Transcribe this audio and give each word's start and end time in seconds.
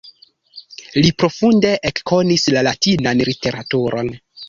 Li 0.99 1.11
funde 1.35 1.75
ekkonis 1.91 2.49
la 2.59 2.67
Latinan 2.71 3.25
literaturon. 3.33 4.15